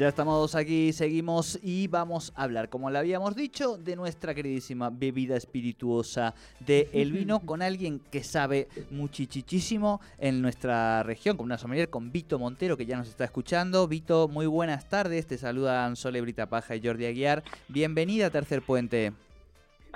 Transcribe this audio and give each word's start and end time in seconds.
Ya 0.00 0.08
estamos 0.08 0.54
aquí, 0.54 0.94
seguimos 0.94 1.58
y 1.62 1.86
vamos 1.86 2.32
a 2.34 2.44
hablar, 2.44 2.70
como 2.70 2.88
le 2.88 2.98
habíamos 2.98 3.36
dicho, 3.36 3.76
de 3.76 3.96
nuestra 3.96 4.34
queridísima 4.34 4.88
bebida 4.88 5.36
espirituosa 5.36 6.32
de 6.58 6.88
el 6.94 7.12
vino 7.12 7.40
con 7.40 7.60
alguien 7.60 8.00
que 8.10 8.24
sabe 8.24 8.68
muchísimo 8.90 10.00
en 10.16 10.40
nuestra 10.40 11.02
región, 11.02 11.36
con 11.36 11.44
una 11.44 11.58
sommelier, 11.58 11.90
con 11.90 12.10
Vito 12.10 12.38
Montero, 12.38 12.78
que 12.78 12.86
ya 12.86 12.96
nos 12.96 13.08
está 13.08 13.24
escuchando. 13.24 13.86
Vito, 13.88 14.26
muy 14.26 14.46
buenas 14.46 14.88
tardes, 14.88 15.26
te 15.26 15.36
saludan 15.36 15.96
Sole 15.96 16.22
Brita 16.22 16.46
Paja 16.46 16.74
y 16.74 16.82
Jordi 16.82 17.04
Aguiar. 17.04 17.42
Bienvenida 17.68 18.28
a 18.28 18.30
Tercer 18.30 18.62
Puente. 18.62 19.12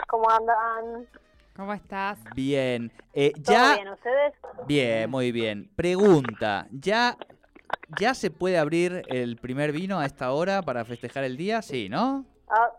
¿Cómo 0.07 0.29
andan? 0.29 1.09
¿Cómo 1.57 1.73
estás? 1.73 2.19
Bien. 2.35 2.93
Eh, 3.15 3.33
¿Todo 3.43 3.55
ya... 3.55 3.75
bien? 3.77 3.89
¿Ustedes? 3.89 4.35
Bien, 4.67 5.09
muy 5.09 5.33
bien. 5.33 5.71
Pregunta, 5.75 6.67
¿ya, 6.73 7.17
¿ya 7.99 8.15
se 8.15 8.31
puede 8.31 8.59
abrir 8.59 9.03
el 9.09 9.37
primer 9.37 9.73
vino 9.73 9.99
a 9.99 10.07
esta 10.07 10.33
hora 10.33 10.63
para 10.63 10.85
festejar 10.85 11.25
el 11.25 11.37
día? 11.37 11.63
Sí, 11.63 11.89
¿no? 11.89 12.25
Ah, 12.49 12.71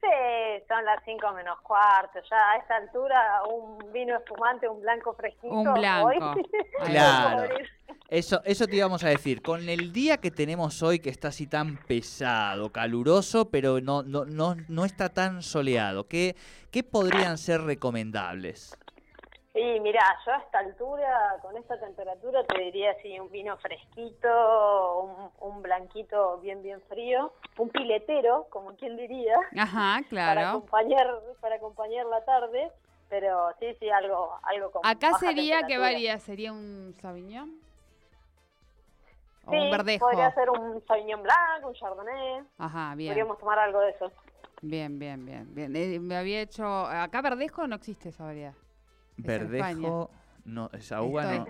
sí, 0.00 0.64
son 0.68 0.84
las 0.84 1.02
5 1.04 1.32
menos 1.32 1.60
cuarto. 1.60 2.18
Ya 2.30 2.36
a 2.36 2.56
esta 2.58 2.76
altura, 2.76 3.42
un 3.50 3.92
vino 3.92 4.16
espumante, 4.16 4.68
un 4.68 4.80
blanco 4.80 5.14
fresquito. 5.14 5.54
Un 5.54 5.74
blanco. 5.74 6.08
hoy. 6.08 6.16
Claro. 6.84 7.52
Eso, 8.08 8.42
eso 8.44 8.66
te 8.66 8.76
íbamos 8.76 9.02
a 9.04 9.08
decir. 9.08 9.40
Con 9.40 9.70
el 9.70 9.90
día 9.90 10.18
que 10.18 10.30
tenemos 10.30 10.82
hoy, 10.82 10.98
que 10.98 11.08
está 11.08 11.28
así 11.28 11.46
tan 11.46 11.78
pesado, 11.78 12.70
caluroso, 12.70 13.48
pero 13.50 13.80
no, 13.80 14.02
no, 14.02 14.26
no, 14.26 14.54
no 14.68 14.84
está 14.84 15.08
tan 15.08 15.42
soleado, 15.42 16.06
¿qué, 16.08 16.36
¿qué 16.70 16.82
podrían 16.82 17.38
ser 17.38 17.62
recomendables? 17.62 18.76
Y 19.54 19.80
mirá, 19.80 20.00
yo 20.24 20.32
a 20.32 20.38
esta 20.38 20.60
altura, 20.60 21.36
con 21.42 21.54
esta 21.58 21.78
temperatura, 21.78 22.42
te 22.44 22.58
diría 22.58 22.94
sí, 23.02 23.18
un 23.20 23.30
vino 23.30 23.56
fresquito, 23.58 24.98
un, 25.00 25.30
un 25.50 25.62
blanquito 25.62 26.38
bien, 26.38 26.62
bien 26.62 26.80
frío, 26.88 27.34
un 27.58 27.68
piletero, 27.68 28.46
como 28.48 28.74
quien 28.76 28.96
diría, 28.96 29.36
Ajá, 29.58 30.00
para 30.10 30.32
claro. 30.32 30.48
acompañar 30.48 31.06
para 31.40 31.56
acompañar 31.56 32.06
la 32.06 32.24
tarde. 32.24 32.70
Pero 33.10 33.50
sí, 33.60 33.66
sí, 33.78 33.90
algo, 33.90 34.32
algo 34.44 34.70
con 34.70 34.86
Acá 34.86 35.10
baja 35.10 35.18
sería, 35.26 35.66
¿qué 35.66 35.76
varía? 35.76 36.18
¿Sería 36.18 36.50
un 36.50 36.94
Sauvignon? 36.98 37.60
¿O 39.44 39.50
Sí, 39.50 39.58
un 39.58 39.70
verdejo? 39.70 40.06
podría 40.06 40.32
ser 40.32 40.48
un 40.48 40.82
Sauvignon 40.86 41.22
Blanc, 41.22 41.66
un 41.66 41.74
Chardonnay. 41.74 42.42
Ajá, 42.56 42.94
bien. 42.94 43.10
Podríamos 43.10 43.38
tomar 43.38 43.58
algo 43.58 43.80
de 43.80 43.90
eso. 43.90 44.10
Bien, 44.62 44.98
bien, 44.98 45.26
bien. 45.26 45.54
bien. 45.54 45.76
Eh, 45.76 46.00
me 46.00 46.16
había 46.16 46.40
hecho... 46.40 46.64
Acá 46.64 47.20
verdejo 47.20 47.66
no 47.66 47.74
existe 47.76 48.08
esa 48.08 48.24
variedad. 48.24 48.54
Es 49.18 49.24
Verdejo, 49.24 50.10
no, 50.44 50.70
esa 50.72 51.02
uva 51.02 51.24
no. 51.24 51.46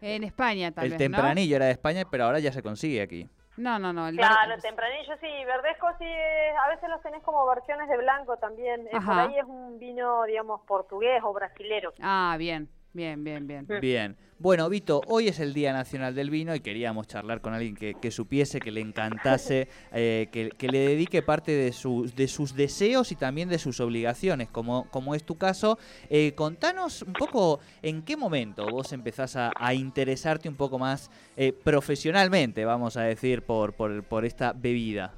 En 0.00 0.24
España 0.24 0.72
tal 0.72 0.84
El 0.84 0.90
vez, 0.90 0.98
tempranillo 0.98 1.56
era 1.56 1.66
de 1.66 1.72
España, 1.72 2.04
pero 2.10 2.24
ahora 2.24 2.38
ya 2.38 2.52
se 2.52 2.62
consigue 2.62 3.02
aquí. 3.02 3.28
¿no? 3.56 3.78
No, 3.78 3.78
no, 3.78 3.92
no. 3.92 4.08
El 4.08 4.16
Claro, 4.16 4.50
verde- 4.50 4.62
tempranillo 4.62 5.14
sí, 5.20 5.26
verdesco 5.44 5.88
sí, 5.98 6.04
eh, 6.04 6.50
a 6.64 6.68
veces 6.68 6.88
los 6.88 7.02
tenés 7.02 7.22
como 7.24 7.44
versiones 7.46 7.88
de 7.88 7.96
blanco 7.96 8.36
también. 8.36 8.86
Eh, 8.86 8.90
Por 8.92 9.14
ahí 9.14 9.38
es 9.38 9.44
un 9.44 9.78
vino, 9.80 10.22
digamos, 10.24 10.60
portugués 10.62 11.20
o 11.24 11.32
brasilero. 11.32 11.92
Ah, 12.00 12.36
bien, 12.38 12.68
bien, 12.92 13.24
bien, 13.24 13.46
bien. 13.48 13.66
Bien. 13.66 14.16
Bueno, 14.40 14.68
Vito, 14.68 15.00
hoy 15.08 15.26
es 15.26 15.40
el 15.40 15.52
Día 15.52 15.72
Nacional 15.72 16.14
del 16.14 16.30
Vino 16.30 16.54
y 16.54 16.60
queríamos 16.60 17.08
charlar 17.08 17.40
con 17.40 17.54
alguien 17.54 17.74
que, 17.74 17.94
que 17.94 18.12
supiese, 18.12 18.60
que 18.60 18.70
le 18.70 18.80
encantase, 18.80 19.66
eh, 19.92 20.28
que, 20.30 20.50
que 20.50 20.68
le 20.68 20.78
dedique 20.78 21.22
parte 21.22 21.50
de, 21.50 21.72
sus 21.72 22.14
de 22.14 22.28
sus 22.28 22.54
deseos 22.54 23.10
y 23.10 23.16
también 23.16 23.48
de 23.48 23.58
sus 23.58 23.80
obligaciones, 23.80 24.48
como, 24.48 24.88
como 24.92 25.16
es 25.16 25.24
tu 25.24 25.36
caso. 25.36 25.76
Eh, 26.08 26.36
contanos 26.36 27.02
un 27.02 27.14
poco 27.14 27.58
en 27.82 28.04
qué 28.04 28.16
momento 28.16 28.64
vos 28.70 28.92
empezás 28.92 29.34
a, 29.34 29.50
a 29.56 29.74
interesarte 29.74 30.48
un 30.48 30.56
poco 30.56 30.78
más 30.78 31.10
eh, 31.36 31.52
profesionalmente, 31.52 32.64
vamos 32.64 32.96
a 32.96 33.02
decir, 33.02 33.42
por, 33.42 33.72
por, 33.72 34.04
por 34.04 34.24
esta 34.24 34.52
bebida. 34.52 35.14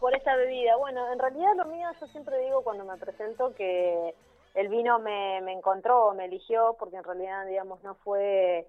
Por 0.00 0.16
esta 0.16 0.34
bebida. 0.34 0.76
Bueno, 0.78 1.12
en 1.12 1.20
realidad 1.20 1.52
lo 1.56 1.66
mío, 1.66 1.86
yo 2.00 2.08
siempre 2.08 2.36
digo 2.40 2.62
cuando 2.64 2.84
me 2.84 2.96
presento 2.96 3.54
que 3.54 4.14
el 4.58 4.68
vino 4.68 4.98
me, 4.98 5.40
me 5.42 5.52
encontró, 5.52 6.12
me 6.14 6.24
eligió, 6.24 6.74
porque 6.78 6.96
en 6.96 7.04
realidad, 7.04 7.46
digamos, 7.46 7.82
no 7.84 7.94
fue 7.96 8.66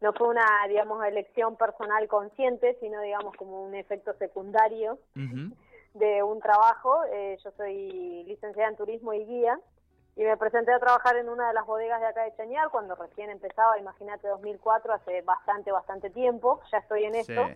no 0.00 0.12
fue 0.14 0.28
una, 0.28 0.46
digamos, 0.68 1.04
elección 1.04 1.56
personal 1.56 2.08
consciente, 2.08 2.76
sino, 2.80 3.00
digamos, 3.00 3.36
como 3.36 3.64
un 3.64 3.74
efecto 3.74 4.14
secundario 4.14 4.98
de 5.94 6.22
un 6.22 6.40
trabajo. 6.40 7.04
Eh, 7.12 7.38
yo 7.44 7.50
soy 7.52 8.24
licenciada 8.24 8.70
en 8.70 8.76
turismo 8.76 9.12
y 9.12 9.26
guía 9.26 9.58
y 10.16 10.24
me 10.24 10.36
presenté 10.36 10.72
a 10.72 10.78
trabajar 10.78 11.16
en 11.16 11.28
una 11.28 11.48
de 11.48 11.54
las 11.54 11.66
bodegas 11.66 12.00
de 12.00 12.06
acá 12.06 12.24
de 12.24 12.34
Chañar 12.34 12.70
cuando 12.70 12.94
recién 12.94 13.30
empezaba, 13.30 13.78
imagínate, 13.78 14.28
2004, 14.28 14.94
hace 14.94 15.22
bastante, 15.22 15.70
bastante 15.70 16.10
tiempo, 16.10 16.60
ya 16.72 16.78
estoy 16.78 17.04
en 17.04 17.14
esto. 17.16 17.48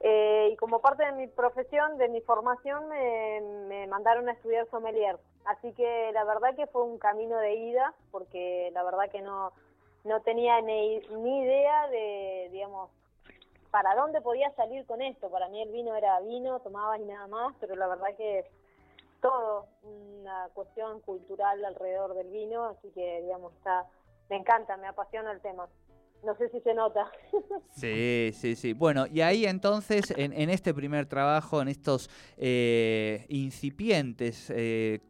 Eh, 0.00 0.50
y 0.52 0.56
como 0.56 0.80
parte 0.80 1.04
de 1.04 1.12
mi 1.12 1.26
profesión, 1.26 1.96
de 1.98 2.08
mi 2.08 2.20
formación, 2.20 2.88
me, 2.88 3.40
me 3.68 3.86
mandaron 3.86 4.28
a 4.28 4.32
estudiar 4.32 4.68
sommelier. 4.70 5.18
Así 5.46 5.72
que 5.72 6.10
la 6.12 6.24
verdad 6.24 6.54
que 6.54 6.66
fue 6.66 6.82
un 6.82 6.98
camino 6.98 7.38
de 7.38 7.54
ida, 7.54 7.94
porque 8.10 8.70
la 8.72 8.82
verdad 8.82 9.10
que 9.10 9.22
no, 9.22 9.52
no 10.04 10.20
tenía 10.22 10.60
ni, 10.60 10.98
ni 10.98 11.40
idea 11.40 11.88
de, 11.88 12.48
digamos, 12.52 12.90
para 13.70 13.94
dónde 13.94 14.20
podía 14.20 14.50
salir 14.52 14.86
con 14.86 15.02
esto. 15.02 15.30
Para 15.30 15.48
mí 15.48 15.62
el 15.62 15.70
vino 15.70 15.94
era 15.94 16.20
vino, 16.20 16.60
tomaba 16.60 16.98
y 16.98 17.04
nada 17.04 17.26
más, 17.26 17.54
pero 17.60 17.76
la 17.76 17.86
verdad 17.86 18.14
que 18.16 18.40
es 18.40 18.46
todo 19.20 19.66
una 19.82 20.48
cuestión 20.54 21.00
cultural 21.00 21.64
alrededor 21.64 22.14
del 22.14 22.28
vino, 22.28 22.64
así 22.66 22.90
que, 22.90 23.22
digamos, 23.22 23.52
está, 23.54 23.86
me 24.28 24.36
encanta, 24.36 24.76
me 24.76 24.86
apasiona 24.86 25.32
el 25.32 25.40
tema. 25.40 25.68
No 26.26 26.34
sé 26.36 26.48
si 26.48 26.60
se 26.60 26.74
nota. 26.74 27.10
Sí, 27.70 28.30
sí, 28.32 28.56
sí. 28.56 28.72
Bueno, 28.72 29.06
y 29.06 29.20
ahí 29.20 29.44
entonces, 29.44 30.10
en, 30.16 30.32
en 30.32 30.48
este 30.48 30.72
primer 30.72 31.06
trabajo, 31.06 31.60
en 31.60 31.68
estos 31.68 32.08
eh, 32.38 33.26
incipientes, 33.28 34.50
eh, 34.50 35.00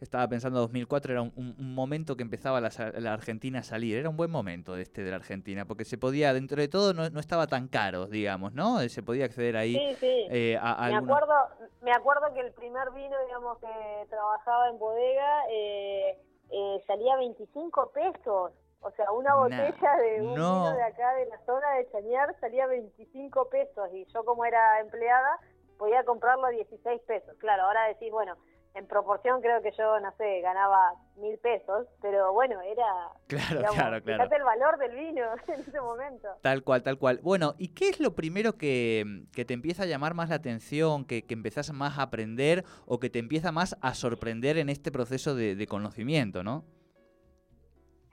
estaba 0.00 0.26
pensando 0.28 0.58
2004, 0.58 1.12
era 1.12 1.22
un, 1.22 1.54
momento 1.58 2.16
que 2.16 2.22
empezaba 2.22 2.60
la, 2.60 2.70
la 2.98 3.12
Argentina 3.12 3.60
a 3.60 3.62
salir, 3.62 3.96
era 3.96 4.08
un 4.08 4.16
buen 4.16 4.30
momento 4.30 4.74
de 4.74 4.82
este 4.82 5.04
de 5.04 5.10
la 5.10 5.16
Argentina, 5.16 5.66
porque 5.66 5.84
se 5.84 5.98
podía, 5.98 6.34
dentro 6.34 6.60
de 6.60 6.68
todo, 6.68 6.92
no, 6.92 7.08
no 7.10 7.20
estaba 7.20 7.46
tan 7.46 7.68
caro, 7.68 8.06
digamos, 8.06 8.52
¿no? 8.52 8.80
Se 8.88 9.02
podía 9.02 9.24
acceder 9.24 9.56
ahí 9.56 9.74
Sí, 9.74 9.96
sí. 10.00 10.26
eh, 10.30 10.58
a, 10.60 10.86
a 10.86 10.88
Me 10.88 10.96
acuerdo, 10.96 11.34
me 11.82 11.92
acuerdo 11.92 12.34
que 12.34 12.40
el 12.40 12.52
primer 12.52 12.90
vino, 12.90 13.16
digamos, 13.26 13.58
que 13.58 14.06
trabajaba 14.10 14.68
en 14.68 14.78
bodega, 14.78 15.42
eh, 15.50 16.18
eh, 16.50 16.82
salía 16.86 17.16
25 17.16 17.92
pesos. 17.92 18.52
O 18.80 18.90
sea, 18.92 19.10
una 19.12 19.30
Nah, 19.30 19.36
botella 19.42 19.96
de 19.96 20.20
un 20.22 20.34
no. 20.34 20.64
vino 20.64 20.76
de 20.76 20.82
acá, 20.82 21.14
de 21.14 21.26
la 21.26 21.38
zona 21.44 21.70
de 21.72 21.90
Chañar, 21.90 22.34
salía 22.40 22.66
25 22.66 23.48
pesos. 23.48 23.88
Y 23.92 24.04
yo, 24.12 24.24
como 24.24 24.44
era 24.44 24.80
empleada, 24.80 25.38
podía 25.78 26.04
comprarlo 26.04 26.46
a 26.46 26.50
16 26.50 27.00
pesos. 27.02 27.34
Claro, 27.38 27.64
ahora 27.64 27.88
decís, 27.88 28.10
bueno, 28.12 28.36
en 28.74 28.86
proporción 28.86 29.40
creo 29.40 29.62
que 29.62 29.72
yo, 29.72 29.98
no 30.00 30.12
sé, 30.18 30.40
ganaba 30.42 30.92
mil 31.16 31.36
pesos. 31.38 31.88
Pero 32.00 32.32
bueno, 32.32 32.60
era... 32.60 32.84
Claro, 33.26 33.56
digamos, 33.58 33.74
claro, 33.74 34.02
claro. 34.02 34.22
Fíjate 34.22 34.36
el 34.36 34.44
valor 34.44 34.78
del 34.78 34.94
vino 34.94 35.22
en 35.48 35.60
ese 35.60 35.80
momento. 35.80 36.28
Tal 36.42 36.62
cual, 36.62 36.82
tal 36.84 36.98
cual. 36.98 37.18
Bueno, 37.22 37.54
¿y 37.58 37.74
qué 37.74 37.88
es 37.88 37.98
lo 37.98 38.14
primero 38.14 38.52
que, 38.52 39.24
que 39.34 39.44
te 39.44 39.54
empieza 39.54 39.82
a 39.82 39.86
llamar 39.86 40.14
más 40.14 40.28
la 40.28 40.36
atención, 40.36 41.04
que, 41.06 41.26
que 41.26 41.34
empezás 41.34 41.72
más 41.72 41.98
a 41.98 42.02
aprender 42.02 42.62
o 42.86 43.00
que 43.00 43.10
te 43.10 43.18
empieza 43.18 43.50
más 43.50 43.76
a 43.80 43.94
sorprender 43.94 44.58
en 44.58 44.68
este 44.68 44.92
proceso 44.92 45.34
de, 45.34 45.56
de 45.56 45.66
conocimiento, 45.66 46.44
no? 46.44 46.64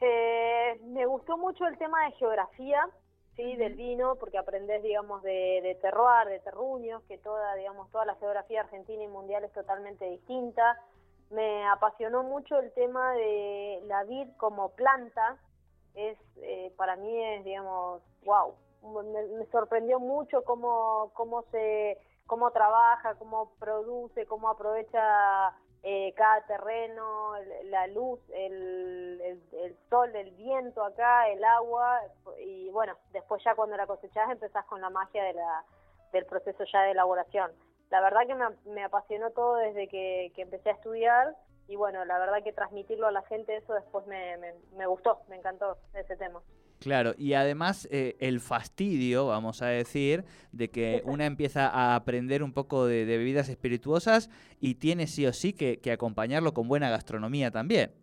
Eh, 0.02 0.33
me 0.82 1.06
gustó 1.06 1.38
mucho 1.38 1.66
el 1.66 1.78
tema 1.78 2.06
de 2.06 2.12
geografía, 2.14 2.88
sí, 3.36 3.56
del 3.56 3.76
vino, 3.76 4.16
porque 4.16 4.38
aprendés, 4.38 4.84
digamos, 4.84 5.24
de, 5.24 5.60
de 5.64 5.76
terroir, 5.82 6.28
de 6.28 6.40
terruños, 6.40 7.02
que 7.04 7.18
toda, 7.18 7.56
digamos, 7.56 7.90
toda 7.92 8.06
la 8.06 8.16
geografía 8.16 8.62
argentina 8.62 9.04
y 9.04 9.08
mundial 9.08 9.44
es 9.44 9.52
totalmente 9.54 10.06
distinta. 10.06 10.80
Me 11.30 11.68
apasionó 11.68 12.24
mucho 12.24 12.60
el 12.60 12.72
tema 12.74 13.14
de 13.14 13.82
la 13.86 14.04
vid 14.04 14.28
como 14.38 14.70
planta. 14.70 15.38
Es, 15.96 16.18
eh, 16.38 16.72
para 16.78 16.96
mí 16.96 17.24
es, 17.24 17.44
digamos, 17.44 18.02
wow. 18.24 18.54
Me, 18.84 19.24
me 19.38 19.46
sorprendió 19.48 20.00
mucho 20.00 20.44
cómo, 20.44 21.12
cómo 21.14 21.44
se, 21.52 21.98
cómo 22.28 22.52
trabaja, 22.52 23.16
cómo 23.16 23.54
produce, 23.60 24.26
cómo 24.26 24.50
aprovecha 24.50 25.56
eh, 25.84 26.14
cada 26.16 26.46
terreno, 26.46 27.34
la 27.66 27.88
luz, 27.88 28.20
el, 28.34 29.03
sol, 30.14 30.22
el 30.22 30.32
viento 30.32 30.84
acá, 30.84 31.30
el 31.30 31.44
agua, 31.44 32.00
y 32.40 32.70
bueno, 32.70 32.96
después 33.12 33.44
ya 33.44 33.56
cuando 33.56 33.76
la 33.76 33.88
cosechás 33.88 34.30
empezás 34.30 34.66
con 34.66 34.82
la 34.82 34.90
magia 34.90 35.24
de 35.24 35.34
la, 35.34 35.64
del 36.12 36.26
proceso 36.26 36.64
ya 36.72 36.84
de 36.84 36.92
elaboración. 36.92 37.52
La 37.90 38.02
verdad 38.02 38.22
que 38.28 38.36
me, 38.72 38.84
apasionó 38.84 39.32
todo 39.32 39.56
desde 39.58 39.88
que, 39.88 40.32
empecé 40.38 40.70
a 40.70 40.74
estudiar 40.74 41.36
y 41.68 41.76
bueno, 41.76 42.04
la 42.06 42.18
verdad 42.20 42.44
que 42.44 42.52
transmitirlo 42.52 43.08
a 43.08 43.12
la 43.12 43.22
gente 43.24 43.56
eso 43.56 43.74
después 43.74 44.06
me, 44.08 44.38
me 44.76 44.88
gustó, 44.88 45.22
me 45.30 45.38
encantó 45.38 45.78
ese 45.94 46.16
tema. 46.18 46.42
Claro, 46.84 47.14
y 47.18 47.34
además 47.34 47.88
eh, 47.92 48.18
el 48.20 48.42
fastidio, 48.42 49.28
vamos 49.28 49.62
a 49.62 49.68
decir, 49.68 50.26
de 50.52 50.70
que 50.70 51.02
una 51.06 51.26
empieza 51.26 51.70
a 51.70 51.96
aprender 51.96 52.44
un 52.44 52.52
poco 52.52 52.86
de, 52.86 53.06
bebidas 53.06 53.48
espirituosas 53.48 54.30
y 54.60 54.76
tiene 54.76 55.08
sí 55.08 55.26
o 55.26 55.32
sí 55.32 55.54
que, 55.54 55.80
acompañarlo 55.94 56.54
con 56.54 56.68
buena 56.68 56.90
gastronomía 56.90 57.52
también. 57.52 57.94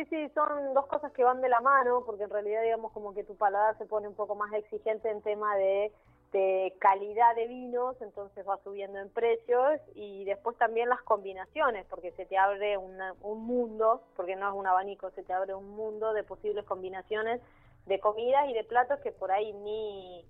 Sí, 0.00 0.06
sí, 0.08 0.28
son 0.34 0.72
dos 0.72 0.86
cosas 0.86 1.12
que 1.12 1.24
van 1.24 1.42
de 1.42 1.50
la 1.50 1.60
mano, 1.60 2.04
porque 2.06 2.24
en 2.24 2.30
realidad 2.30 2.62
digamos 2.62 2.90
como 2.92 3.12
que 3.12 3.22
tu 3.22 3.36
paladar 3.36 3.76
se 3.76 3.84
pone 3.84 4.08
un 4.08 4.14
poco 4.14 4.34
más 4.34 4.50
exigente 4.54 5.10
en 5.10 5.20
tema 5.20 5.54
de 5.56 5.92
de 6.32 6.72
calidad 6.78 7.34
de 7.34 7.48
vinos, 7.48 8.00
entonces 8.00 8.48
va 8.48 8.56
subiendo 8.62 9.00
en 9.00 9.10
precios 9.10 9.80
y 9.96 10.24
después 10.24 10.56
también 10.56 10.88
las 10.88 11.02
combinaciones, 11.02 11.84
porque 11.90 12.12
se 12.12 12.24
te 12.24 12.38
abre 12.38 12.78
un 12.78 13.44
mundo, 13.44 14.00
porque 14.14 14.36
no 14.36 14.48
es 14.48 14.54
un 14.54 14.66
abanico, 14.68 15.10
se 15.10 15.24
te 15.24 15.32
abre 15.32 15.54
un 15.54 15.68
mundo 15.70 16.12
de 16.12 16.22
posibles 16.22 16.64
combinaciones 16.64 17.40
de 17.86 17.98
comidas 17.98 18.48
y 18.48 18.54
de 18.54 18.62
platos 18.62 19.00
que 19.00 19.10
por 19.10 19.32
ahí 19.32 19.52
ni, 19.52 20.24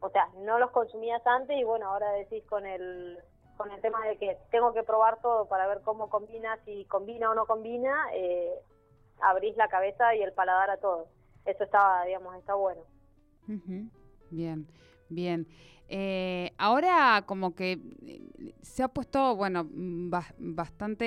o 0.00 0.10
sea, 0.10 0.28
no 0.38 0.58
los 0.58 0.72
consumías 0.72 1.24
antes 1.24 1.56
y 1.56 1.62
bueno, 1.62 1.86
ahora 1.86 2.10
decís 2.12 2.44
con 2.44 2.66
el 2.66 3.18
con 3.56 3.70
el 3.70 3.80
tema 3.80 4.04
de 4.04 4.16
que 4.18 4.36
tengo 4.50 4.72
que 4.74 4.82
probar 4.82 5.20
todo 5.22 5.46
para 5.46 5.68
ver 5.68 5.80
cómo 5.82 6.10
combina, 6.10 6.58
si 6.64 6.84
combina 6.86 7.30
o 7.30 7.34
no 7.36 7.46
combina, 7.46 8.08
eh, 8.12 8.52
abrís 9.20 9.56
la 9.56 9.68
cabeza 9.68 10.14
y 10.14 10.22
el 10.22 10.32
paladar 10.32 10.70
a 10.70 10.76
todo. 10.76 11.08
Eso 11.44 11.64
está, 11.64 12.04
digamos, 12.04 12.36
está 12.36 12.54
bueno. 12.54 12.82
Bien. 14.30 14.66
Bien. 15.08 15.46
Eh, 15.88 16.52
ahora 16.56 17.24
como 17.26 17.54
que 17.54 17.72
eh, 18.06 18.54
se 18.62 18.82
ha 18.82 18.88
puesto, 18.88 19.36
bueno, 19.36 19.64
mm, 19.64 20.10
bastante... 20.38 21.06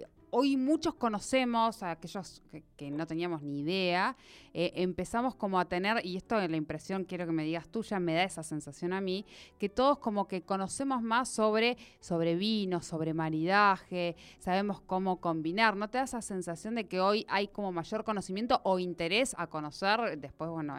Eh, 0.00 0.06
hoy 0.36 0.56
muchos 0.56 0.94
conocemos, 0.94 1.84
a 1.84 1.92
aquellos 1.92 2.42
que, 2.76 2.90
no 2.90 3.06
teníamos 3.06 3.42
ni 3.42 3.60
idea, 3.60 4.16
empezamos 4.52 5.36
como 5.36 5.60
a 5.60 5.64
tener, 5.66 6.04
y 6.04 6.16
esto 6.16 6.40
es 6.40 6.50
la 6.50 6.56
impresión, 6.56 7.04
quiero 7.04 7.24
que 7.24 7.30
me 7.30 7.44
digas 7.44 7.68
tuya, 7.68 8.00
me 8.00 8.14
da 8.14 8.24
esa 8.24 8.42
sensación 8.42 8.92
a 8.92 9.00
mí, 9.00 9.24
que 9.60 9.68
todos 9.68 9.98
como 9.98 10.26
que 10.26 10.42
conocemos 10.42 11.02
más 11.02 11.28
sobre, 11.28 11.76
sobre 12.00 12.34
vino, 12.34 12.82
sobre 12.82 13.14
maridaje, 13.14 14.16
sabemos 14.40 14.80
cómo 14.80 15.20
combinar. 15.20 15.76
¿No 15.76 15.88
te 15.88 15.98
da 15.98 16.04
esa 16.04 16.20
sensación 16.20 16.74
de 16.74 16.88
que 16.88 17.00
hoy 17.00 17.24
hay 17.28 17.46
como 17.46 17.70
mayor 17.70 18.02
conocimiento 18.02 18.60
o 18.64 18.80
interés 18.80 19.36
a 19.38 19.46
conocer? 19.46 20.18
Después, 20.18 20.50
bueno, 20.50 20.74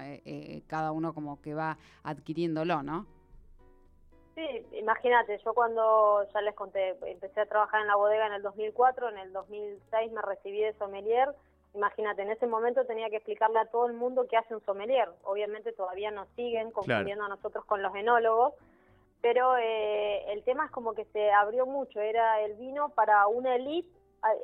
cada 0.67 0.91
uno 0.91 1.13
como 1.13 1.41
que 1.41 1.53
va 1.53 1.77
adquiriéndolo, 2.03 2.83
¿no? 2.83 3.14
Sí, 4.35 4.67
imagínate, 4.73 5.39
yo 5.45 5.53
cuando, 5.53 6.27
ya 6.33 6.41
les 6.41 6.53
conté, 6.55 6.97
empecé 7.05 7.39
a 7.39 7.45
trabajar 7.45 7.81
en 7.81 7.87
la 7.87 7.95
bodega 7.95 8.27
en 8.27 8.33
el 8.33 8.41
2004, 8.41 9.09
en 9.09 9.17
el 9.17 9.31
2006 9.31 10.11
me 10.11 10.21
recibí 10.21 10.61
de 10.61 10.73
sommelier, 10.73 11.33
imagínate, 11.73 12.21
en 12.21 12.31
ese 12.31 12.45
momento 12.45 12.85
tenía 12.85 13.09
que 13.09 13.17
explicarle 13.17 13.59
a 13.59 13.65
todo 13.65 13.87
el 13.87 13.93
mundo 13.93 14.27
qué 14.29 14.37
hace 14.37 14.55
un 14.55 14.63
sommelier. 14.65 15.09
Obviamente 15.23 15.73
todavía 15.73 16.11
nos 16.11 16.27
siguen 16.29 16.71
confundiendo 16.71 17.25
a 17.25 17.29
nosotros 17.29 17.63
con 17.65 17.81
los 17.81 17.95
enólogos, 17.95 18.53
pero 19.21 19.57
eh, 19.57 20.31
el 20.31 20.43
tema 20.43 20.65
es 20.65 20.71
como 20.71 20.93
que 20.93 21.05
se 21.05 21.31
abrió 21.31 21.65
mucho, 21.65 21.99
era 21.99 22.41
el 22.41 22.55
vino 22.55 22.89
para 22.89 23.27
una 23.27 23.55
elite, 23.55 23.89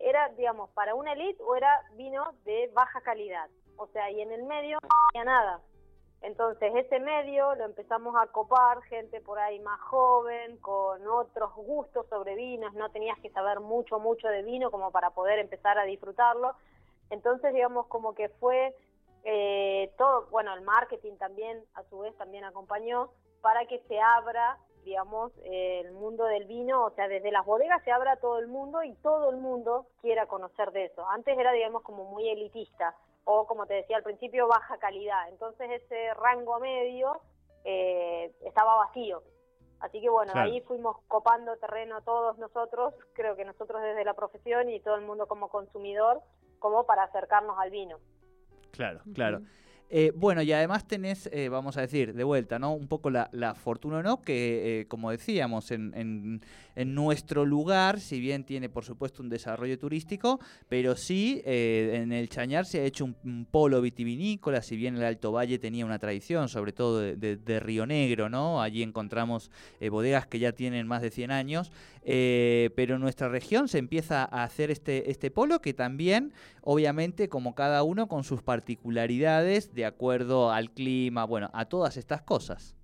era, 0.01 0.29
digamos, 0.29 0.69
para 0.71 0.93
una 0.93 1.13
elite 1.13 1.41
o 1.43 1.55
era 1.55 1.81
vino 1.95 2.33
de 2.45 2.69
baja 2.73 3.01
calidad. 3.01 3.49
O 3.77 3.87
sea, 3.87 4.11
y 4.11 4.21
en 4.21 4.31
el 4.31 4.43
medio 4.43 4.77
no 4.81 4.89
había 5.09 5.23
nada. 5.25 5.59
Entonces 6.21 6.71
ese 6.75 6.99
medio 6.99 7.55
lo 7.55 7.65
empezamos 7.65 8.15
a 8.15 8.27
copar 8.27 8.81
gente 8.83 9.21
por 9.21 9.39
ahí 9.39 9.59
más 9.59 9.79
joven, 9.81 10.57
con 10.57 11.07
otros 11.07 11.53
gustos 11.55 12.05
sobre 12.09 12.35
vinos, 12.35 12.73
no 12.73 12.91
tenías 12.91 13.19
que 13.19 13.31
saber 13.31 13.59
mucho, 13.59 13.99
mucho 13.99 14.27
de 14.27 14.43
vino 14.43 14.69
como 14.69 14.91
para 14.91 15.09
poder 15.09 15.39
empezar 15.39 15.79
a 15.79 15.83
disfrutarlo. 15.83 16.53
Entonces 17.09 17.53
digamos 17.53 17.87
como 17.87 18.13
que 18.13 18.29
fue 18.29 18.75
eh, 19.23 19.91
todo, 19.97 20.27
bueno, 20.29 20.53
el 20.53 20.61
marketing 20.61 21.13
también 21.17 21.63
a 21.73 21.83
su 21.83 21.99
vez 21.99 22.15
también 22.17 22.43
acompañó 22.43 23.09
para 23.41 23.65
que 23.65 23.79
se 23.87 23.99
abra, 23.99 24.59
digamos, 24.83 25.31
el 25.43 25.91
mundo 25.91 26.25
del 26.25 26.45
vino, 26.45 26.85
o 26.85 26.91
sea, 26.91 27.07
desde 27.07 27.31
las 27.31 27.45
bodegas 27.45 27.83
se 27.83 27.91
abra 27.91 28.17
todo 28.17 28.37
el 28.37 28.47
mundo 28.47 28.83
y 28.83 28.93
todo 28.97 29.31
el 29.31 29.37
mundo 29.37 29.87
quiera 30.01 30.27
conocer 30.27 30.71
de 30.71 30.85
eso. 30.85 31.07
Antes 31.09 31.37
era, 31.37 31.51
digamos, 31.51 31.81
como 31.81 32.05
muy 32.05 32.29
elitista 32.29 32.95
o 33.23 33.45
como 33.47 33.65
te 33.65 33.75
decía 33.75 33.97
al 33.97 34.03
principio, 34.03 34.47
baja 34.47 34.77
calidad. 34.77 35.29
Entonces 35.29 35.69
ese 35.83 36.13
rango 36.15 36.59
medio 36.59 37.21
eh, 37.63 38.31
estaba 38.45 38.75
vacío. 38.75 39.23
Así 39.79 39.99
que 39.99 40.09
bueno, 40.09 40.31
ahí 40.35 40.61
fuimos 40.61 40.97
copando 41.07 41.57
terreno 41.57 42.01
todos 42.03 42.37
nosotros, 42.37 42.93
creo 43.13 43.35
que 43.35 43.45
nosotros 43.45 43.81
desde 43.81 44.05
la 44.05 44.13
profesión 44.13 44.69
y 44.69 44.79
todo 44.79 44.95
el 44.95 45.01
mundo 45.01 45.27
como 45.27 45.49
consumidor, 45.49 46.21
como 46.59 46.85
para 46.85 47.03
acercarnos 47.03 47.57
al 47.57 47.71
vino. 47.71 47.97
Claro, 48.71 49.01
claro. 49.15 49.41
Eh, 49.93 50.13
bueno, 50.15 50.41
y 50.41 50.53
además 50.53 50.87
tenés, 50.87 51.29
eh, 51.33 51.49
vamos 51.49 51.75
a 51.75 51.81
decir, 51.81 52.13
de 52.13 52.23
vuelta, 52.23 52.57
¿no? 52.57 52.73
Un 52.73 52.87
poco 52.87 53.09
la, 53.09 53.55
fortuna, 53.55 54.01
¿no? 54.01 54.21
Que, 54.21 54.79
eh, 54.79 54.85
como 54.87 55.11
decíamos, 55.11 55.69
en, 55.71 56.39
nuestro 56.73 57.45
lugar, 57.45 57.99
si 57.99 58.21
bien 58.21 58.45
tiene, 58.45 58.69
por 58.69 58.85
supuesto, 58.85 59.21
un 59.21 59.27
desarrollo 59.27 59.77
turístico, 59.77 60.39
pero 60.69 60.95
sí, 60.95 61.41
en 61.45 62.13
el 62.13 62.29
Chañar 62.29 62.65
se 62.65 62.79
ha 62.79 62.83
hecho 62.85 63.03
un, 63.03 63.45
polo 63.51 63.81
vitivinícola, 63.81 64.61
si 64.61 64.77
bien 64.77 64.95
el 64.95 65.03
Alto 65.03 65.33
Valle 65.33 65.59
tenía 65.59 65.85
una 65.85 65.99
tradición, 65.99 66.47
sobre 66.47 66.71
todo 66.71 67.01
de, 67.01 67.59
Río 67.59 67.85
Negro, 67.85 68.29
¿no? 68.29 68.61
Allí 68.61 68.81
encontramos 68.81 69.51
bodegas 69.91 70.25
que 70.25 70.39
ya 70.39 70.53
tienen 70.53 70.87
más 70.87 71.01
de 71.01 71.11
100 71.11 71.31
años, 71.31 71.71
pero 72.03 72.95
en 72.95 73.01
nuestra 73.01 73.29
región 73.29 73.67
se 73.67 73.77
empieza 73.77 74.23
a 74.23 74.43
hacer 74.43 74.71
este, 74.71 75.11
este 75.11 75.31
polo 75.31 75.59
que 75.59 75.73
también, 75.73 76.33
obviamente, 76.61 77.29
como 77.29 77.55
cada 77.55 77.83
uno 77.83 78.07
con 78.07 78.23
sus 78.23 78.41
particularidades, 78.41 79.73
de 79.73 79.85
acuerdo 79.85 80.51
al 80.51 80.71
clima, 80.71 81.25
bueno, 81.25 81.49
a 81.53 81.65
todas 81.65 81.97
estas 81.97 82.21
cosas. 82.21 82.75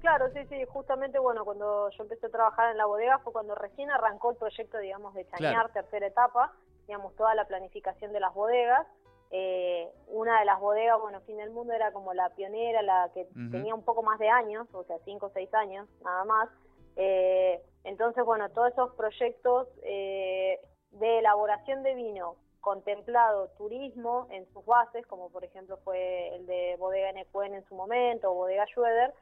Claro, 0.00 0.30
sí, 0.32 0.40
sí, 0.48 0.56
justamente, 0.66 1.18
bueno, 1.18 1.44
cuando 1.44 1.90
yo 1.90 2.02
empecé 2.02 2.26
a 2.26 2.30
trabajar 2.30 2.70
en 2.70 2.78
la 2.78 2.86
bodega 2.86 3.18
fue 3.18 3.34
cuando 3.34 3.54
recién 3.54 3.90
arrancó 3.90 4.30
el 4.30 4.38
proyecto, 4.38 4.78
digamos, 4.78 5.12
de 5.14 5.26
Chañar, 5.28 5.70
tercera 5.72 6.06
etapa, 6.06 6.52
digamos, 6.86 7.14
toda 7.16 7.34
la 7.34 7.46
planificación 7.46 8.12
de 8.12 8.20
las 8.20 8.32
bodegas. 8.32 8.86
Eh, 9.30 9.88
una 10.08 10.40
de 10.40 10.46
las 10.46 10.58
bodegas, 10.58 10.98
bueno, 11.00 11.20
Fin 11.20 11.36
del 11.36 11.50
Mundo 11.50 11.74
era 11.74 11.92
como 11.92 12.14
la 12.14 12.30
pionera, 12.30 12.80
la 12.82 13.10
que 13.12 13.26
tenía 13.50 13.74
un 13.74 13.84
poco 13.84 14.02
más 14.02 14.18
de 14.18 14.28
años, 14.28 14.66
o 14.72 14.84
sea, 14.84 14.96
cinco 15.04 15.26
o 15.26 15.30
seis 15.34 15.52
años, 15.54 15.86
nada 16.02 16.24
más. 16.24 16.48
Eh, 16.96 17.62
entonces, 17.84 18.24
bueno, 18.24 18.48
todos 18.50 18.72
esos 18.72 18.94
proyectos 18.94 19.68
eh, 19.82 20.58
de 20.92 21.18
elaboración 21.18 21.82
de 21.82 21.94
vino 21.94 22.36
contemplado 22.60 23.48
turismo 23.56 24.26
en 24.30 24.46
sus 24.52 24.64
bases, 24.66 25.06
como 25.06 25.30
por 25.30 25.44
ejemplo 25.44 25.78
fue 25.78 26.34
el 26.36 26.46
de 26.46 26.76
Bodega 26.78 27.12
Necuen 27.12 27.54
en 27.54 27.64
su 27.66 27.74
momento, 27.74 28.30
o 28.30 28.34
Bodega 28.34 28.66
Schroeder, 28.66 29.14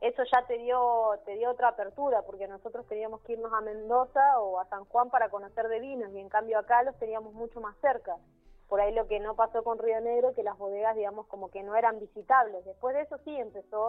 eso 0.00 0.22
ya 0.32 0.46
te 0.46 0.56
dio, 0.58 1.18
te 1.26 1.34
dio 1.34 1.50
otra 1.50 1.68
apertura, 1.68 2.22
porque 2.22 2.46
nosotros 2.46 2.86
teníamos 2.86 3.20
que 3.22 3.34
irnos 3.34 3.52
a 3.52 3.60
Mendoza 3.60 4.40
o 4.40 4.58
a 4.58 4.64
San 4.66 4.84
Juan 4.86 5.10
para 5.10 5.28
conocer 5.28 5.68
de 5.68 5.80
vinos, 5.80 6.12
y 6.14 6.18
en 6.18 6.28
cambio 6.28 6.58
acá 6.58 6.82
los 6.82 6.96
teníamos 6.98 7.34
mucho 7.34 7.60
más 7.60 7.76
cerca 7.80 8.16
por 8.68 8.80
ahí 8.82 8.92
lo 8.92 9.06
que 9.06 9.18
no 9.18 9.34
pasó 9.34 9.64
con 9.64 9.78
Río 9.78 10.00
Negro, 10.00 10.34
que 10.34 10.42
las 10.42 10.58
bodegas, 10.58 10.94
digamos, 10.94 11.26
como 11.26 11.50
que 11.50 11.62
no 11.62 11.74
eran 11.74 11.98
visitables. 11.98 12.64
Después 12.66 12.94
de 12.94 13.02
eso 13.02 13.16
sí 13.24 13.34
empezó 13.34 13.88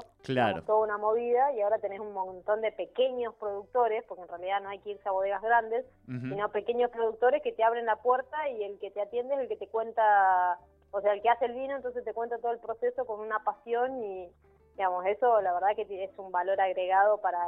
toda 0.65 0.83
una 0.83 0.97
movida 0.97 1.51
y 1.51 1.61
ahora 1.61 1.79
tenés 1.79 1.99
un 1.99 2.13
montón 2.13 2.61
de 2.61 2.71
pequeños 2.71 3.35
productores, 3.35 4.05
porque 4.05 4.23
en 4.23 4.29
realidad 4.29 4.61
no 4.61 4.69
hay 4.69 4.79
que 4.79 4.91
irse 4.91 5.09
a 5.09 5.11
bodegas 5.11 5.41
grandes, 5.41 5.85
sino 6.05 6.49
pequeños 6.51 6.91
productores 6.91 7.43
que 7.43 7.51
te 7.51 7.63
abren 7.63 7.85
la 7.85 7.97
puerta 7.97 8.47
y 8.49 8.63
el 8.63 8.79
que 8.79 8.89
te 8.89 9.01
atiende 9.01 9.35
es 9.35 9.41
el 9.41 9.47
que 9.49 9.57
te 9.57 9.67
cuenta, 9.67 10.57
o 10.91 11.01
sea, 11.01 11.11
el 11.13 11.21
que 11.21 11.29
hace 11.29 11.45
el 11.45 11.55
vino, 11.55 11.75
entonces 11.75 12.05
te 12.05 12.13
cuenta 12.13 12.37
todo 12.37 12.53
el 12.53 12.59
proceso 12.59 13.05
con 13.05 13.19
una 13.19 13.43
pasión 13.43 14.01
y, 14.01 14.31
digamos, 14.77 15.05
eso 15.07 15.41
la 15.41 15.53
verdad 15.53 15.75
que 15.75 16.03
es 16.03 16.17
un 16.17 16.31
valor 16.31 16.59
agregado 16.61 17.19
para 17.19 17.39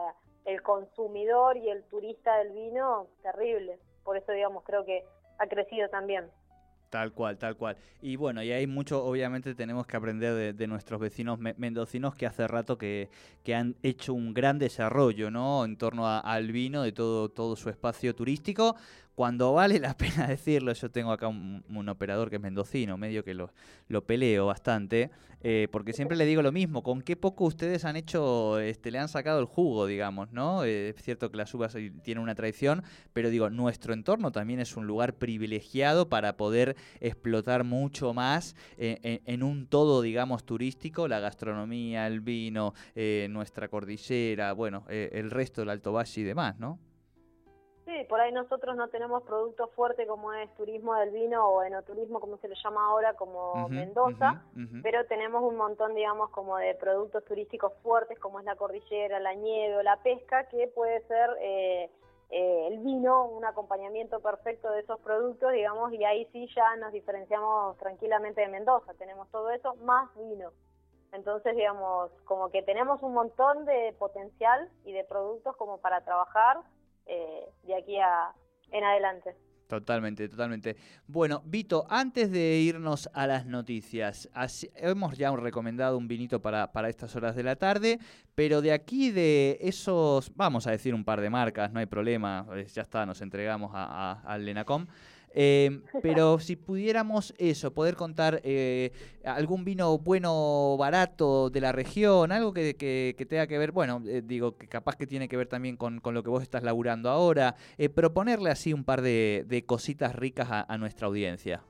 el 0.44 0.62
consumidor 0.62 1.56
y 1.56 1.70
el 1.70 1.84
turista 1.86 2.36
del 2.40 2.52
vino 2.52 3.08
terrible. 3.22 3.80
Por 4.04 4.18
eso, 4.18 4.34
digamos, 4.34 4.64
creo 4.66 4.84
que 4.84 5.06
ha 5.38 5.48
crecido 5.48 5.88
también. 5.90 6.30
Tal 6.92 7.14
cual, 7.14 7.38
tal 7.38 7.56
cual. 7.56 7.78
Y 8.02 8.18
bueno, 8.18 8.44
y 8.44 8.52
hay 8.52 8.68
mucho, 8.68 9.02
obviamente 9.06 9.56
tenemos 9.56 9.88
que 9.88 9.96
aprender 9.96 10.54
de, 10.54 10.68
nuestros 10.68 11.00
vecinos 11.00 11.40
mendocinos 11.40 12.16
que 12.16 12.26
hace 12.26 12.46
rato 12.50 12.78
que, 12.78 13.10
han 13.56 13.78
hecho 13.82 14.14
un 14.14 14.34
gran 14.34 14.60
desarrollo, 14.60 15.32
¿no? 15.32 15.64
En 15.64 15.78
torno 15.78 16.06
al 16.06 16.52
vino, 16.52 16.82
de 16.82 16.92
todo, 16.92 17.30
todo 17.30 17.56
su 17.56 17.70
espacio 17.70 18.14
turístico. 18.14 18.76
cuando 19.16 19.54
vale 19.54 19.80
la 19.80 19.96
pena 19.98 20.28
decirlo, 20.28 20.74
yo 20.74 20.92
tengo 20.92 21.14
acá 21.14 21.30
un, 21.30 21.90
operador 21.90 22.30
que 22.30 22.36
es 22.36 22.42
mendocino, 22.42 22.98
medio 22.98 23.24
que 23.24 23.36
lo, 23.36 23.54
lo 23.88 24.06
peleo 24.06 24.48
bastante, 24.48 25.12
eh, 25.44 25.68
porque 25.72 25.92
siempre 25.94 26.16
le 26.16 26.26
digo 26.26 26.44
lo 26.44 26.52
mismo, 26.52 26.84
con 26.84 27.02
qué 27.02 27.16
poco 27.16 27.46
ustedes 27.46 27.84
han 27.86 27.96
hecho, 27.96 28.60
este, 28.60 28.92
le 28.92 29.00
han 29.00 29.10
sacado 29.10 29.40
el 29.40 29.46
jugo, 29.46 29.88
digamos, 29.88 30.32
¿no? 30.32 30.64
Eh, 30.64 30.90
es 30.90 31.02
cierto 31.02 31.32
que 31.32 31.38
las 31.38 31.52
uvas 31.56 31.76
tienen 32.04 32.22
una 32.22 32.36
tradición, 32.36 32.84
pero 33.12 33.32
digo, 33.32 33.50
nuestro 33.50 33.94
entorno 33.94 34.32
también 34.32 34.60
es 34.60 34.78
un 34.78 34.86
lugar 34.86 35.16
privilegiado 35.16 36.10
para 36.10 36.38
poder 36.38 36.76
explotar 37.00 37.64
mucho 37.64 38.14
más 38.14 38.56
eh, 38.78 39.22
en, 39.26 39.44
un 39.44 39.68
todo, 39.68 40.02
digamos, 40.02 40.44
turístico, 40.44 41.08
la 41.08 41.20
gastronomía, 41.20 42.08
el 42.08 42.22
vino, 42.22 42.74
nuestra 43.30 43.68
cordillera, 43.68 44.54
bueno, 44.54 44.84
el 44.90 45.32
resto 45.32 45.62
del 45.62 45.70
Alto 45.70 45.94
Valle 45.94 46.22
y 46.22 46.24
demás, 46.24 46.60
¿no? 46.60 46.80
Sí, 47.92 48.06
por 48.08 48.22
ahí 48.22 48.32
nosotros 48.32 48.78
no 48.78 48.88
tenemos 48.88 49.24
productos 49.24 49.70
fuertes 49.72 50.08
como 50.08 50.32
es 50.34 50.54
turismo 50.56 50.96
del 50.96 51.10
vino 51.10 51.46
o 51.46 51.64
enoturismo, 51.64 52.22
como 52.22 52.38
se 52.38 52.48
le 52.48 52.56
llama 52.64 52.86
ahora, 52.86 53.16
como 53.16 53.68
Mendoza, 53.68 54.44
pero 54.82 55.06
tenemos 55.08 55.44
un 55.44 55.58
montón, 55.58 55.94
digamos, 55.94 56.30
como 56.30 56.58
de 56.58 56.74
productos 56.76 57.26
turísticos 57.26 57.74
fuertes, 57.84 58.18
como 58.20 58.40
es 58.40 58.46
la 58.46 58.56
cordillera, 58.56 59.20
la 59.20 59.34
nieve 59.34 59.76
o 59.78 59.84
la 59.84 59.98
pesca, 59.98 60.48
que 60.48 60.68
puede 60.68 61.02
ser 61.08 61.32
eh, 61.42 61.90
eh, 62.32 62.68
el 62.68 62.80
vino, 62.80 63.26
un 63.26 63.44
acompañamiento 63.44 64.22
perfecto 64.22 64.72
de 64.72 64.80
esos 64.80 65.00
productos, 65.02 65.52
digamos, 65.52 65.92
y 65.92 66.04
ahí 66.06 66.26
sí 66.32 66.48
ya 66.56 66.78
nos 66.78 66.94
diferenciamos 66.94 67.78
tranquilamente 67.78 68.40
de 68.40 68.48
Mendoza, 68.48 68.94
tenemos 68.94 69.30
todo 69.32 69.50
eso 69.52 69.76
más 69.84 70.10
vino. 70.16 70.52
Entonces, 71.12 71.56
digamos, 71.58 72.10
como 72.24 72.50
que 72.50 72.64
tenemos 72.64 73.04
un 73.04 73.14
montón 73.14 73.66
de 73.66 73.94
potencial 74.00 74.70
y 74.86 74.94
de 74.94 75.04
productos 75.04 75.58
como 75.58 75.80
para 75.80 76.06
trabajar 76.06 76.62
eh, 77.06 77.50
de 77.64 77.76
aquí 77.76 78.00
a, 78.00 78.34
en 78.72 78.86
adelante. 78.86 79.36
Totalmente, 79.72 80.28
totalmente. 80.28 80.76
Bueno, 81.08 81.42
Vito, 81.46 81.86
antes 81.90 82.30
de 82.30 82.60
irnos 82.60 83.10
a 83.14 83.26
las 83.26 83.46
noticias, 83.46 84.28
hemos 84.76 85.18
ya 85.18 85.34
recomendado 85.34 85.98
un 85.98 86.10
vinito 86.10 86.42
para, 86.42 86.74
para, 86.74 86.90
estas 86.90 87.16
horas 87.16 87.38
de 87.38 87.44
la 87.44 87.56
tarde, 87.56 87.98
pero 88.36 88.62
de 88.62 88.74
aquí 88.74 89.12
de 89.12 89.58
esos, 89.62 90.36
vamos 90.36 90.68
a 90.68 90.72
decir 90.72 90.94
un 90.94 91.06
par 91.06 91.22
de 91.22 91.30
marcas, 91.30 91.72
no 91.72 91.80
hay 91.80 91.86
problema, 91.86 92.46
eh, 92.54 92.66
ya 92.66 92.82
está, 92.82 93.06
nos 93.06 93.22
entregamos 93.22 93.72
al 93.74 94.44
Lenacom. 94.44 94.88
Eh, 95.34 95.82
pero 96.02 96.40
si 96.40 96.56
pudiéramos 96.56 97.34
eso, 97.38 97.74
poder 97.74 97.96
contar 97.96 98.42
eh, 98.44 98.92
algún 99.24 99.64
vino 99.64 99.98
bueno, 99.98 100.76
barato 100.78 101.50
de 101.50 101.62
la 101.62 101.72
región, 101.72 102.32
algo 102.32 102.54
que, 102.54 102.76
que, 102.76 103.26
tenga 103.26 103.48
que 103.48 103.58
ver, 103.58 103.72
bueno, 103.72 104.02
eh, 104.08 104.22
digo, 104.24 104.58
que 104.58 104.68
capaz 104.68 104.96
que 104.96 105.08
tiene 105.08 105.30
que 105.30 105.38
ver 105.38 105.48
también 105.48 105.78
con, 105.78 106.02
lo 106.04 106.24
que 106.24 106.30
vos 106.30 106.44
estás 106.44 106.64
laburando 106.64 107.10
ahora, 107.10 107.56
proponerle 107.96 108.50
así 108.50 108.74
un 108.74 108.84
par 108.84 109.02
de, 109.02 109.64
cositas 109.68 110.16
ricas 110.16 110.48
a, 110.52 110.78
nuestra 110.78 111.08
audiencia. 111.08 111.62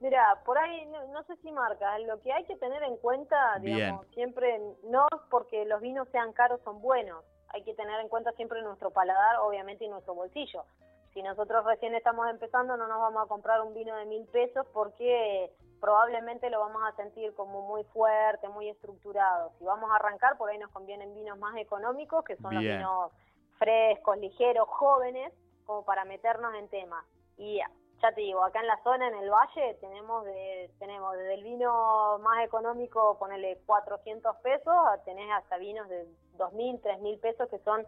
Mira, 0.00 0.42
por 0.44 0.58
ahí 0.58 0.86
no, 0.86 1.22
sé 1.24 1.36
si 1.42 1.52
marca, 1.52 1.98
lo 2.00 2.20
que 2.22 2.32
hay 2.32 2.44
que 2.44 2.56
tener 2.56 2.82
en 2.82 2.96
cuenta, 2.96 3.58
digamos, 3.60 4.06
siempre, 4.14 4.58
no 4.84 5.06
porque 5.30 5.64
los 5.66 5.80
vinos 5.80 6.08
sean 6.10 6.32
caros 6.32 6.60
son 6.64 6.80
buenos, 6.80 7.24
hay 7.48 7.62
que 7.62 7.74
tener 7.74 8.00
en 8.00 8.08
cuenta 8.08 8.32
siempre 8.32 8.62
nuestro 8.62 8.90
paladar, 8.90 9.36
obviamente, 9.40 9.84
y 9.84 9.88
nuestro 9.88 10.14
bolsillo 10.14 10.64
si 11.12 11.22
nosotros 11.22 11.64
recién 11.64 11.94
estamos 11.94 12.28
empezando 12.28 12.76
no 12.76 12.86
nos 12.86 12.98
vamos 12.98 13.24
a 13.24 13.28
comprar 13.28 13.60
un 13.62 13.74
vino 13.74 13.94
de 13.96 14.06
mil 14.06 14.24
pesos 14.26 14.66
porque 14.72 15.50
probablemente 15.80 16.48
lo 16.48 16.60
vamos 16.60 16.82
a 16.84 16.94
sentir 16.94 17.34
como 17.34 17.62
muy 17.62 17.82
fuerte, 17.84 18.48
muy 18.48 18.68
estructurado. 18.68 19.50
Si 19.58 19.64
vamos 19.64 19.90
a 19.90 19.96
arrancar, 19.96 20.38
por 20.38 20.48
ahí 20.48 20.56
nos 20.56 20.70
convienen 20.70 21.12
vinos 21.12 21.36
más 21.38 21.56
económicos, 21.56 22.24
que 22.24 22.36
son 22.36 22.54
los 22.54 22.62
vinos 22.62 23.10
frescos, 23.58 24.16
ligeros, 24.18 24.68
jóvenes, 24.68 25.32
como 25.66 25.84
para 25.84 26.04
meternos 26.04 26.54
en 26.54 26.68
tema. 26.68 27.04
Y 27.36 27.58
ya 28.02 28.12
te 28.12 28.20
digo, 28.20 28.44
acá 28.44 28.60
en 28.60 28.68
la 28.68 28.82
zona, 28.82 29.08
en 29.08 29.14
el 29.14 29.28
valle, 29.28 29.74
tenemos 29.80 30.24
de, 30.24 30.70
tenemos 30.78 31.16
desde 31.16 31.34
el 31.34 31.44
vino 31.44 32.18
más 32.18 32.44
económico, 32.44 33.16
ponele 33.18 33.58
400 33.66 34.36
pesos, 34.36 34.74
tenés 35.04 35.30
hasta 35.32 35.58
vinos 35.58 35.88
de 35.88 36.06
2.000, 36.38 36.80
3.000 36.80 37.20
pesos 37.20 37.48
que 37.48 37.58
son 37.58 37.84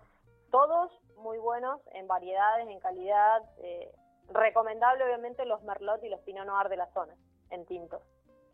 todos 0.54 0.92
muy 1.16 1.38
buenos 1.38 1.80
en 1.94 2.06
variedades, 2.06 2.68
en 2.68 2.78
calidad. 2.78 3.42
Eh, 3.58 3.90
recomendable, 4.28 5.02
obviamente, 5.02 5.44
los 5.46 5.61
Merlot 5.64 6.04
y 6.04 6.08
los 6.08 6.20
Pinot 6.20 6.46
Noir 6.46 6.68
de 6.68 6.76
la 6.76 6.87
zona, 6.92 7.16
en 7.50 7.66
tintos. 7.66 8.00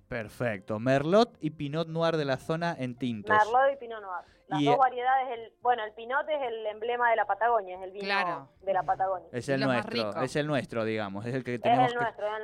Perfecto. 0.09 0.79
Merlot 0.79 1.37
y 1.41 1.51
Pinot 1.51 1.89
Noir 1.89 2.17
de 2.17 2.25
la 2.25 2.39
zona 2.39 2.75
en 2.79 2.97
tintos. 2.97 3.37
Merlot 3.37 3.75
y 3.75 3.77
Pinot 3.77 4.01
Noir. 4.01 4.25
Las 4.49 4.65
dos 4.65 4.79
variedades, 4.79 5.39
el, 5.39 5.53
bueno, 5.61 5.85
el 5.85 5.93
Pinot 5.93 6.27
es 6.29 6.41
el 6.41 6.67
emblema 6.69 7.11
de 7.11 7.17
la 7.17 7.27
Patagonia, 7.27 7.77
es 7.77 7.83
el 7.83 7.93
vino 7.93 8.49
de 8.63 8.73
la 8.73 8.83
Patagonia. 8.83 9.29
Es 9.31 9.49
el 9.51 9.61
nuestro, 9.61 10.23
es 10.23 10.37
el 10.37 10.47
nuestro, 10.47 10.85
digamos, 10.85 11.27
es 11.27 11.35
el 11.35 11.45
que 11.45 11.59
tenemos 11.59 11.93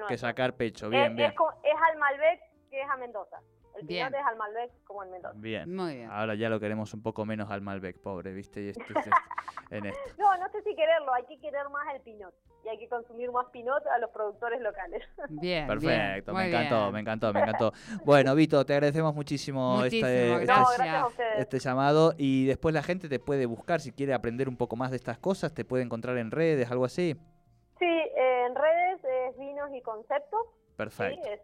que, 0.07 0.19
sacar 0.19 0.53
pecho. 0.53 0.91
Bien, 0.91 1.17
bien. 1.17 1.31
Es, 1.31 1.37
es 1.65 1.81
al 1.91 1.97
Malbec 1.97 2.41
que 2.71 2.83
es 2.83 2.91
a 2.91 2.97
Mendoza. 2.99 3.41
El 3.79 3.87
Bien. 3.87 4.15
es 4.15 4.27
al 4.27 4.37
Malbec 4.37 4.71
como 4.85 5.05
en 5.05 5.11
Mendoza. 5.11 5.35
Bien. 5.39 5.75
Muy 5.75 5.97
bien. 5.97 6.11
Ahora 6.11 6.35
ya 6.35 6.49
lo 6.49 6.59
queremos 6.61 6.93
un 6.95 7.03
poco 7.03 7.25
menos 7.25 7.51
al 7.51 7.61
Malbec, 7.61 7.99
pobre, 7.99 8.33
¿viste? 8.33 8.63
Y 8.63 8.69
esto, 8.71 8.83
en 9.71 9.87
esto. 9.87 10.01
No, 10.19 10.37
no 10.37 10.49
sé 10.51 10.63
si 10.63 10.75
quererlo, 10.75 11.13
hay 11.13 11.25
que 11.25 11.39
querer 11.39 11.69
más 11.69 11.95
el 11.95 12.01
Pinot. 12.01 12.35
Y 12.65 12.69
hay 12.69 12.79
que 12.79 12.89
consumir 12.89 13.31
más 13.31 13.47
Pinot 13.53 13.87
a 13.87 13.99
los 13.99 14.11
productores 14.11 14.61
locales. 14.61 15.03
Bien. 15.29 15.67
Perfecto, 15.67 16.33
me 16.33 16.49
encantó, 16.49 16.93
me 16.93 17.01
encantó, 17.01 17.33
me 17.33 17.41
encantó. 17.41 17.73
Bueno, 18.05 18.35
Vito, 18.35 18.65
te 18.65 18.73
agradecemos 18.73 19.15
muchísimo, 19.15 19.85
este, 19.85 20.43
este, 20.43 21.39
este, 21.39 21.59
llamado. 21.59 22.15
Y 22.17 22.47
después 22.47 22.75
la 22.75 22.83
gente 22.83 23.09
te 23.09 23.19
puede 23.19 23.47
buscar 23.47 23.81
si 23.81 23.93
quiere 23.93 24.15
aprender 24.15 24.49
un 24.49 24.57
poco 24.57 24.77
más 24.77 24.91
de 24.91 24.97
estas 24.97 25.19
cosas, 25.19 25.53
te 25.55 25.65
puede 25.65 25.85
encontrar 25.85 26.17
en 26.19 26.31
redes, 26.31 26.71
algo 26.71 26.85
así. 26.85 27.17
Sí, 27.79 27.85
en 28.17 28.55
redes 28.55 29.05
es 29.05 29.39
Vinos 29.39 29.71
y 29.75 29.83
Conceptos 29.83 30.47
Perfecto. 30.77 31.29
es 31.29 31.41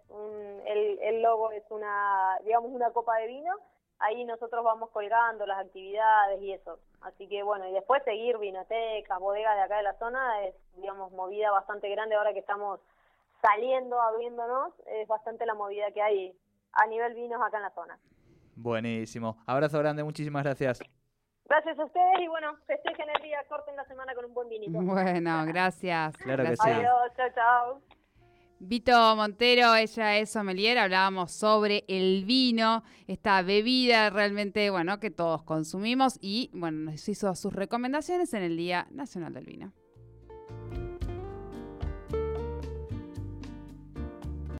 el, 0.66 0.98
el 1.00 1.22
logo 1.22 1.50
es 1.52 1.64
una, 1.70 2.38
digamos, 2.44 2.70
una 2.70 2.90
copa 2.90 3.16
de 3.16 3.28
vino. 3.28 3.54
Ahí 3.98 4.24
nosotros 4.24 4.64
vamos 4.64 4.90
colgando 4.90 5.46
las 5.46 5.64
actividades 5.64 6.40
y 6.42 6.52
eso. 6.52 6.78
Así 7.02 7.28
que 7.28 7.42
bueno, 7.42 7.68
y 7.68 7.72
después 7.72 8.02
seguir 8.04 8.38
vinotecas, 8.38 9.18
bodegas 9.20 9.56
de 9.56 9.62
acá 9.62 9.76
de 9.76 9.84
la 9.84 9.94
zona, 9.98 10.44
es, 10.44 10.54
digamos, 10.76 11.12
movida 11.12 11.50
bastante 11.50 11.88
grande 11.88 12.16
ahora 12.16 12.32
que 12.32 12.40
estamos 12.40 12.80
saliendo, 13.40 14.00
abriéndonos, 14.00 14.72
es 14.86 15.06
bastante 15.08 15.46
la 15.46 15.54
movida 15.54 15.90
que 15.92 16.02
hay 16.02 16.36
a 16.72 16.86
nivel 16.86 17.14
vinos 17.14 17.40
acá 17.42 17.58
en 17.58 17.62
la 17.62 17.70
zona. 17.70 17.98
Buenísimo. 18.56 19.36
Abrazo 19.46 19.78
grande, 19.78 20.04
muchísimas 20.04 20.44
gracias. 20.44 20.80
Gracias 21.44 21.78
a 21.78 21.84
ustedes 21.84 22.20
y 22.20 22.28
bueno, 22.28 22.56
festejen 22.66 23.08
el 23.16 23.22
día, 23.22 23.44
corten 23.48 23.76
la 23.76 23.84
semana 23.84 24.14
con 24.14 24.24
un 24.24 24.34
buen 24.34 24.48
vinito. 24.48 24.80
Bueno, 24.80 25.44
gracias. 25.46 26.16
Claro 26.18 26.44
que 26.44 26.56
sí. 26.56 26.70
Adiós, 26.70 27.12
chao, 27.16 27.28
chao. 27.34 28.01
Vito 28.64 29.16
Montero, 29.16 29.74
ella 29.74 30.18
es 30.18 30.30
sommelier, 30.30 30.78
hablábamos 30.78 31.32
sobre 31.32 31.84
el 31.88 32.24
vino, 32.24 32.84
esta 33.08 33.42
bebida 33.42 34.08
realmente, 34.08 34.70
bueno, 34.70 35.00
que 35.00 35.10
todos 35.10 35.42
consumimos 35.42 36.16
y, 36.20 36.48
bueno, 36.52 36.92
nos 36.92 37.08
hizo 37.08 37.34
sus 37.34 37.52
recomendaciones 37.52 38.32
en 38.34 38.44
el 38.44 38.56
Día 38.56 38.86
Nacional 38.92 39.34
del 39.34 39.46
Vino. 39.46 39.72